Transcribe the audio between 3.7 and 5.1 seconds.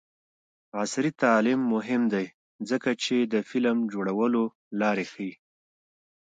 جوړولو لارې